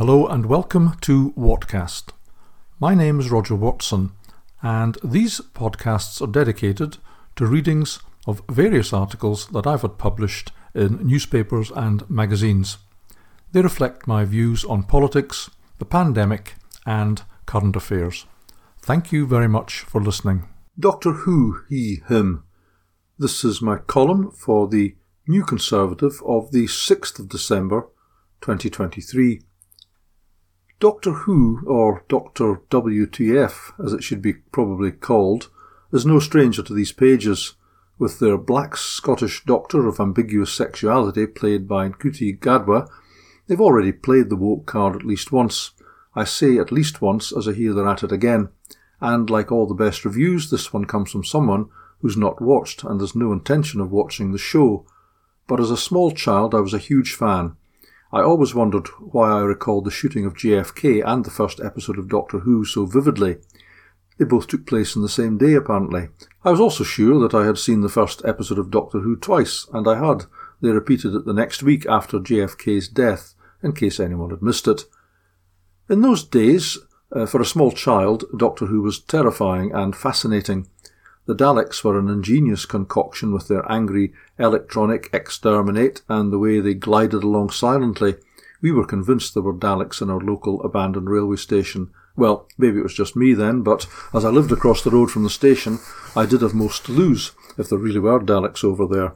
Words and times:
Hello 0.00 0.26
and 0.26 0.46
welcome 0.46 0.96
to 1.02 1.32
Whatcast. 1.32 2.14
My 2.80 2.94
name 2.94 3.20
is 3.20 3.30
Roger 3.30 3.54
Watson, 3.54 4.12
and 4.62 4.96
these 5.04 5.42
podcasts 5.52 6.22
are 6.22 6.26
dedicated 6.26 6.96
to 7.36 7.44
readings 7.44 8.00
of 8.26 8.40
various 8.48 8.94
articles 8.94 9.48
that 9.48 9.66
I've 9.66 9.82
had 9.82 9.98
published 9.98 10.52
in 10.74 11.06
newspapers 11.06 11.70
and 11.70 12.08
magazines. 12.08 12.78
They 13.52 13.60
reflect 13.60 14.06
my 14.06 14.24
views 14.24 14.64
on 14.64 14.84
politics, 14.84 15.50
the 15.78 15.84
pandemic, 15.84 16.54
and 16.86 17.20
current 17.44 17.76
affairs. 17.76 18.24
Thank 18.80 19.12
you 19.12 19.26
very 19.26 19.48
much 19.48 19.80
for 19.80 20.00
listening. 20.00 20.48
Doctor 20.78 21.12
Who, 21.12 21.60
he, 21.68 22.00
him. 22.08 22.44
This 23.18 23.44
is 23.44 23.60
my 23.60 23.76
column 23.76 24.30
for 24.30 24.66
the 24.66 24.96
New 25.28 25.44
Conservative 25.44 26.22
of 26.24 26.52
the 26.52 26.64
6th 26.68 27.18
of 27.18 27.28
December 27.28 27.90
2023. 28.40 29.42
Doctor 30.80 31.12
Who, 31.12 31.62
or 31.66 32.06
Doctor 32.08 32.62
WTF 32.70 33.84
as 33.84 33.92
it 33.92 34.02
should 34.02 34.22
be 34.22 34.32
probably 34.32 34.90
called, 34.90 35.50
is 35.92 36.06
no 36.06 36.18
stranger 36.18 36.62
to 36.62 36.72
these 36.72 36.90
pages, 36.90 37.52
with 37.98 38.18
their 38.18 38.38
black 38.38 38.78
Scottish 38.78 39.44
doctor 39.44 39.86
of 39.86 40.00
ambiguous 40.00 40.50
sexuality 40.50 41.26
played 41.26 41.68
by 41.68 41.86
Ncuti 41.86 42.38
Gatwa. 42.38 42.88
They've 43.46 43.60
already 43.60 43.92
played 43.92 44.30
the 44.30 44.36
woke 44.36 44.64
card 44.64 44.96
at 44.96 45.04
least 45.04 45.30
once. 45.30 45.72
I 46.14 46.24
say 46.24 46.56
at 46.56 46.72
least 46.72 47.02
once 47.02 47.30
as 47.30 47.46
I 47.46 47.52
hear 47.52 47.74
they're 47.74 47.86
at 47.86 48.02
it 48.02 48.10
again. 48.10 48.48
And 49.02 49.28
like 49.28 49.52
all 49.52 49.66
the 49.66 49.74
best 49.74 50.06
reviews, 50.06 50.48
this 50.48 50.72
one 50.72 50.86
comes 50.86 51.12
from 51.12 51.24
someone 51.24 51.68
who's 52.00 52.16
not 52.16 52.40
watched 52.40 52.84
and 52.84 53.02
has 53.02 53.14
no 53.14 53.34
intention 53.34 53.82
of 53.82 53.92
watching 53.92 54.32
the 54.32 54.38
show. 54.38 54.86
But 55.46 55.60
as 55.60 55.70
a 55.70 55.76
small 55.76 56.10
child, 56.10 56.54
I 56.54 56.60
was 56.60 56.72
a 56.72 56.78
huge 56.78 57.12
fan 57.12 57.56
I 58.12 58.22
always 58.22 58.54
wondered 58.54 58.88
why 58.98 59.30
I 59.30 59.42
recalled 59.42 59.84
the 59.84 59.90
shooting 59.90 60.26
of 60.26 60.34
JFK 60.34 61.02
and 61.06 61.24
the 61.24 61.30
first 61.30 61.60
episode 61.60 61.96
of 61.96 62.08
Doctor 62.08 62.40
Who 62.40 62.64
so 62.64 62.84
vividly. 62.84 63.36
They 64.18 64.24
both 64.24 64.48
took 64.48 64.66
place 64.66 64.96
on 64.96 65.02
the 65.02 65.08
same 65.08 65.38
day, 65.38 65.54
apparently. 65.54 66.08
I 66.44 66.50
was 66.50 66.58
also 66.58 66.82
sure 66.82 67.20
that 67.20 67.36
I 67.36 67.46
had 67.46 67.56
seen 67.56 67.82
the 67.82 67.88
first 67.88 68.20
episode 68.24 68.58
of 68.58 68.70
Doctor 68.70 69.00
Who 69.00 69.14
twice, 69.16 69.66
and 69.72 69.86
I 69.86 70.04
had. 70.04 70.24
They 70.60 70.70
repeated 70.70 71.14
it 71.14 71.24
the 71.24 71.32
next 71.32 71.62
week 71.62 71.86
after 71.86 72.18
JFK's 72.18 72.88
death, 72.88 73.34
in 73.62 73.72
case 73.72 74.00
anyone 74.00 74.30
had 74.30 74.42
missed 74.42 74.66
it. 74.66 74.86
In 75.88 76.02
those 76.02 76.24
days, 76.24 76.78
uh, 77.12 77.26
for 77.26 77.40
a 77.40 77.46
small 77.46 77.70
child, 77.70 78.24
Doctor 78.36 78.66
Who 78.66 78.82
was 78.82 79.00
terrifying 79.00 79.72
and 79.72 79.94
fascinating. 79.94 80.68
The 81.26 81.34
Daleks 81.34 81.84
were 81.84 81.98
an 81.98 82.08
ingenious 82.08 82.64
concoction 82.64 83.32
with 83.32 83.48
their 83.48 83.70
angry 83.70 84.12
electronic 84.38 85.10
exterminate 85.12 86.02
and 86.08 86.32
the 86.32 86.38
way 86.38 86.60
they 86.60 86.74
glided 86.74 87.22
along 87.22 87.50
silently. 87.50 88.14
We 88.62 88.72
were 88.72 88.86
convinced 88.86 89.34
there 89.34 89.42
were 89.42 89.54
Daleks 89.54 90.00
in 90.00 90.10
our 90.10 90.20
local 90.20 90.62
abandoned 90.62 91.08
railway 91.08 91.36
station. 91.36 91.90
Well, 92.16 92.48
maybe 92.58 92.78
it 92.78 92.82
was 92.82 92.94
just 92.94 93.16
me 93.16 93.34
then, 93.34 93.62
but 93.62 93.86
as 94.12 94.24
I 94.24 94.30
lived 94.30 94.50
across 94.50 94.82
the 94.82 94.90
road 94.90 95.10
from 95.10 95.22
the 95.22 95.30
station, 95.30 95.78
I 96.16 96.26
did 96.26 96.42
have 96.42 96.54
most 96.54 96.86
to 96.86 96.92
lose 96.92 97.32
if 97.58 97.68
there 97.68 97.78
really 97.78 98.00
were 98.00 98.20
Daleks 98.20 98.64
over 98.64 98.86
there. 98.86 99.14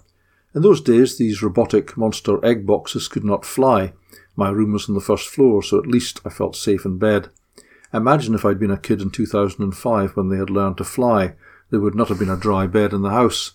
In 0.55 0.63
those 0.63 0.81
days, 0.81 1.17
these 1.17 1.43
robotic 1.43 1.97
monster 1.97 2.43
egg 2.45 2.67
boxes 2.67 3.09
could 3.09 3.25
not 3.25 3.45
fly. 3.45 3.93
My 4.37 4.51
room 4.51 4.73
was 4.73 4.89
on 4.89 4.95
the 4.95 5.01
first 5.01 5.29
floor, 5.29 5.63
so 5.63 5.79
at 5.79 5.87
least 5.87 6.21
I 6.25 6.29
felt 6.29 6.55
safe 6.55 6.85
in 6.85 6.99
bed. 6.99 7.31
Imagine 7.93 8.35
if 8.35 8.45
I'd 8.45 8.61
been 8.61 8.71
a 8.71 8.79
kid 8.79 9.01
in 9.01 9.11
2005 9.11 10.17
when 10.17 10.29
they 10.29 10.37
had 10.37 10.51
learned 10.51 10.77
to 10.79 10.85
fly 10.85 11.35
there 11.71 11.81
would 11.81 11.95
not 11.95 12.09
have 12.09 12.19
been 12.19 12.31
a 12.31 12.37
dry 12.37 12.67
bed 12.67 12.93
in 12.93 13.03
the 13.03 13.11
house. 13.11 13.53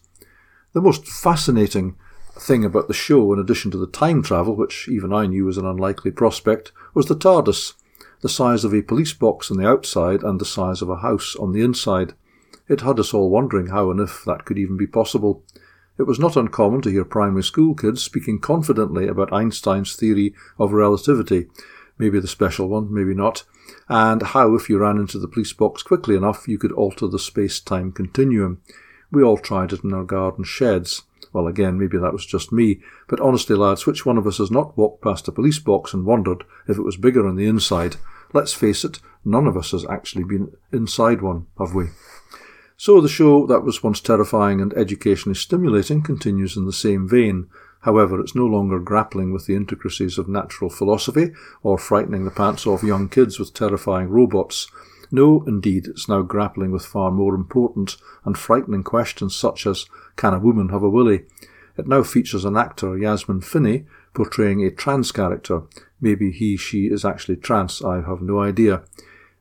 The 0.73 0.81
most 0.81 1.07
fascinating 1.07 1.95
thing 2.33 2.63
about 2.63 2.87
the 2.87 2.93
show, 2.93 3.33
in 3.33 3.39
addition 3.39 3.71
to 3.71 3.77
the 3.77 3.87
time 3.87 4.21
travel, 4.21 4.55
which 4.55 4.87
even 4.87 5.13
I 5.13 5.25
knew 5.25 5.45
was 5.45 5.57
an 5.57 5.65
unlikely 5.65 6.11
prospect, 6.11 6.71
was 6.93 7.07
the 7.07 7.15
TARDIS, 7.15 7.73
the 8.21 8.29
size 8.29 8.63
of 8.63 8.73
a 8.73 8.81
police 8.81 9.13
box 9.13 9.49
on 9.49 9.57
the 9.57 9.67
outside 9.67 10.23
and 10.23 10.39
the 10.39 10.45
size 10.45 10.81
of 10.81 10.89
a 10.89 10.97
house 10.97 11.35
on 11.35 11.53
the 11.53 11.61
inside. 11.61 12.13
It 12.67 12.81
had 12.81 12.99
us 12.99 13.13
all 13.13 13.29
wondering 13.29 13.67
how 13.67 13.89
and 13.91 13.99
if 13.99 14.23
that 14.25 14.45
could 14.45 14.57
even 14.59 14.77
be 14.77 14.87
possible. 14.87 15.43
It 15.97 16.03
was 16.03 16.19
not 16.19 16.37
uncommon 16.37 16.81
to 16.83 16.91
hear 16.91 17.03
primary 17.03 17.43
school 17.43 17.75
kids 17.75 18.01
speaking 18.01 18.39
confidently 18.39 19.07
about 19.07 19.33
Einstein's 19.33 19.95
theory 19.95 20.33
of 20.57 20.71
relativity, 20.71 21.47
maybe 21.99 22.19
the 22.19 22.27
special 22.27 22.67
one, 22.67 22.91
maybe 22.91 23.13
not, 23.13 23.43
and 23.87 24.23
how, 24.23 24.55
if 24.55 24.69
you 24.69 24.79
ran 24.79 24.97
into 24.97 25.19
the 25.19 25.27
police 25.27 25.53
box 25.53 25.83
quickly 25.83 26.15
enough, 26.15 26.47
you 26.47 26.57
could 26.57 26.71
alter 26.71 27.07
the 27.07 27.19
space 27.19 27.59
time 27.59 27.91
continuum. 27.91 28.61
We 29.11 29.21
all 29.21 29.37
tried 29.37 29.73
it 29.73 29.83
in 29.83 29.93
our 29.93 30.03
garden 30.03 30.45
sheds. 30.45 31.03
Well, 31.31 31.45
again, 31.45 31.77
maybe 31.77 31.97
that 31.99 32.13
was 32.13 32.25
just 32.25 32.51
me, 32.51 32.79
but 33.07 33.19
honestly, 33.19 33.55
lads, 33.55 33.85
which 33.85 34.05
one 34.05 34.17
of 34.17 34.25
us 34.25 34.39
has 34.39 34.49
not 34.49 34.75
walked 34.75 35.03
past 35.03 35.27
a 35.27 35.31
police 35.31 35.59
box 35.59 35.93
and 35.93 36.05
wondered 36.05 36.43
if 36.67 36.77
it 36.77 36.83
was 36.83 36.97
bigger 36.97 37.27
on 37.27 37.35
the 37.35 37.45
inside? 37.45 37.97
Let's 38.33 38.53
face 38.53 38.83
it, 38.83 38.99
none 39.23 39.45
of 39.45 39.55
us 39.55 39.71
has 39.71 39.85
actually 39.85 40.23
been 40.23 40.51
inside 40.71 41.21
one, 41.21 41.45
have 41.59 41.75
we? 41.75 41.87
So 42.77 43.01
the 43.01 43.09
show 43.09 43.45
that 43.45 43.63
was 43.63 43.83
once 43.83 43.99
terrifying 43.99 44.61
and 44.61 44.73
educationally 44.73 45.35
stimulating 45.35 46.01
continues 46.01 46.55
in 46.55 46.65
the 46.65 46.73
same 46.73 47.07
vein, 47.07 47.49
However, 47.81 48.19
it's 48.19 48.35
no 48.35 48.45
longer 48.45 48.79
grappling 48.79 49.31
with 49.31 49.45
the 49.45 49.55
intricacies 49.55 50.17
of 50.17 50.27
natural 50.27 50.69
philosophy 50.69 51.31
or 51.63 51.77
frightening 51.77 52.25
the 52.25 52.31
pants 52.31 52.67
off 52.67 52.83
young 52.83 53.07
kids 53.07 53.39
with 53.39 53.53
terrifying 53.53 54.09
robots. 54.09 54.69
No, 55.11 55.43
indeed, 55.47 55.87
it's 55.87 56.09
now 56.09 56.21
grappling 56.21 56.71
with 56.71 56.85
far 56.85 57.09
more 57.09 57.33
important 57.33 57.97
and 58.25 58.37
frightening 58.37 58.83
questions 58.83 59.35
such 59.35 59.65
as 59.65 59.85
can 60.15 60.33
a 60.33 60.39
woman 60.39 60.69
have 60.69 60.83
a 60.83 60.89
willy? 60.89 61.25
It 61.77 61.87
now 61.87 62.03
features 62.03 62.43
an 62.43 62.57
actor, 62.57 62.97
Yasmin 62.97 63.41
Finney, 63.41 63.85
portraying 64.13 64.63
a 64.63 64.69
trans 64.69 65.11
character. 65.11 65.61
Maybe 66.01 66.31
he, 66.31 66.57
she 66.57 66.87
is 66.87 67.05
actually 67.05 67.37
trans, 67.37 67.81
I 67.81 68.01
have 68.01 68.21
no 68.21 68.41
idea. 68.41 68.83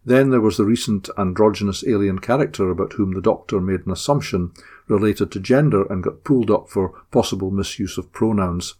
Then 0.09 0.31
there 0.31 0.41
was 0.41 0.57
the 0.57 0.65
recent 0.65 1.11
androgynous 1.19 1.87
alien 1.87 2.21
character 2.21 2.71
about 2.71 2.95
whom 2.95 3.13
the 3.13 3.21
Doctor 3.21 3.61
made 3.61 3.85
an 3.85 3.93
assumption 3.93 4.53
related 4.87 5.31
to 5.33 5.39
gender 5.39 5.85
and 5.93 6.03
got 6.03 6.25
pulled 6.25 6.51
up 6.51 6.71
for 6.71 6.95
possible 7.11 7.51
misuse 7.51 7.99
of 7.99 8.11
pronouns. 8.11 8.77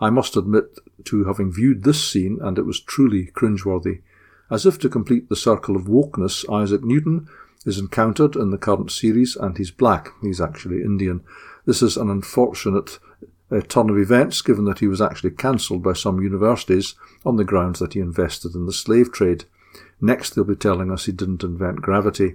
I 0.00 0.10
must 0.10 0.36
admit 0.36 0.80
to 1.04 1.26
having 1.26 1.52
viewed 1.52 1.84
this 1.84 2.02
scene, 2.04 2.40
and 2.42 2.58
it 2.58 2.66
was 2.66 2.80
truly 2.80 3.26
cringeworthy. 3.26 4.00
As 4.50 4.66
if 4.66 4.80
to 4.80 4.88
complete 4.88 5.28
the 5.28 5.36
circle 5.36 5.76
of 5.76 5.84
wokeness, 5.84 6.44
Isaac 6.52 6.82
Newton 6.82 7.28
is 7.64 7.78
encountered 7.78 8.34
in 8.34 8.50
the 8.50 8.58
current 8.58 8.90
series, 8.90 9.36
and 9.36 9.56
he's 9.56 9.70
black. 9.70 10.08
He's 10.22 10.40
actually 10.40 10.82
Indian. 10.82 11.22
This 11.66 11.82
is 11.82 11.96
an 11.96 12.10
unfortunate 12.10 12.98
uh, 13.48 13.60
turn 13.60 13.90
of 13.90 13.98
events, 13.98 14.42
given 14.42 14.64
that 14.64 14.80
he 14.80 14.88
was 14.88 15.00
actually 15.00 15.30
cancelled 15.30 15.84
by 15.84 15.92
some 15.92 16.20
universities 16.20 16.96
on 17.24 17.36
the 17.36 17.44
grounds 17.44 17.78
that 17.78 17.92
he 17.92 18.00
invested 18.00 18.56
in 18.56 18.66
the 18.66 18.72
slave 18.72 19.12
trade. 19.12 19.44
Next, 20.04 20.34
they'll 20.34 20.44
be 20.44 20.54
telling 20.54 20.90
us 20.90 21.06
he 21.06 21.12
didn't 21.12 21.42
invent 21.42 21.80
gravity. 21.80 22.34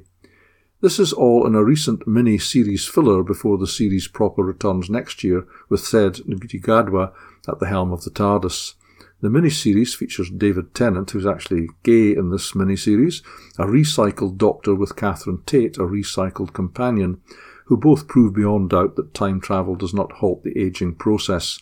This 0.81 0.97
is 0.97 1.13
all 1.13 1.45
in 1.45 1.53
a 1.53 1.63
recent 1.63 2.07
mini-series 2.07 2.87
filler 2.87 3.21
before 3.21 3.59
the 3.59 3.67
series 3.67 4.07
proper 4.07 4.41
returns 4.41 4.89
next 4.89 5.23
year, 5.23 5.45
with 5.69 5.81
said 5.81 6.15
Gatwa 6.15 7.13
at 7.47 7.59
the 7.59 7.67
helm 7.67 7.93
of 7.93 8.03
the 8.03 8.09
TARDIS. 8.09 8.73
The 9.21 9.29
mini-series 9.29 9.93
features 9.93 10.31
David 10.31 10.73
Tennant, 10.73 11.11
who's 11.11 11.27
actually 11.27 11.67
gay 11.83 12.15
in 12.15 12.31
this 12.31 12.55
mini-series, 12.55 13.21
a 13.59 13.65
recycled 13.65 14.39
Doctor 14.39 14.73
with 14.73 14.95
Catherine 14.95 15.43
Tate, 15.45 15.77
a 15.77 15.81
recycled 15.81 16.53
companion, 16.53 17.21
who 17.65 17.77
both 17.77 18.07
prove 18.07 18.33
beyond 18.33 18.71
doubt 18.71 18.95
that 18.95 19.13
time 19.13 19.39
travel 19.39 19.75
does 19.75 19.93
not 19.93 20.13
halt 20.13 20.43
the 20.43 20.57
aging 20.59 20.95
process. 20.95 21.59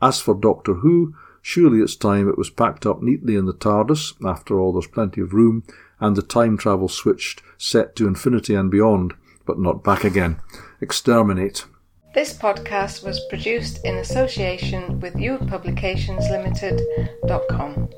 As 0.00 0.18
for 0.18 0.34
Doctor 0.34 0.76
Who, 0.76 1.14
Surely 1.42 1.80
it's 1.80 1.96
time 1.96 2.28
it 2.28 2.38
was 2.38 2.50
packed 2.50 2.86
up 2.86 3.02
neatly 3.02 3.34
in 3.34 3.46
the 3.46 3.52
TARDIS, 3.52 4.14
after 4.24 4.56
all 4.58 4.72
there's 4.72 4.86
plenty 4.86 5.20
of 5.20 5.34
room, 5.34 5.64
and 6.00 6.16
the 6.16 6.22
time 6.22 6.56
travel 6.56 6.88
switched 6.88 7.42
set 7.58 7.96
to 7.96 8.06
infinity 8.06 8.54
and 8.54 8.70
beyond, 8.70 9.14
but 9.44 9.58
not 9.58 9.82
back 9.82 10.04
again. 10.04 10.40
Exterminate. 10.80 11.64
This 12.14 12.32
podcast 12.32 13.04
was 13.04 13.20
produced 13.28 13.84
in 13.84 13.96
association 13.96 15.00
with 15.00 15.14
youthpublicationslimited.com. 15.14 17.88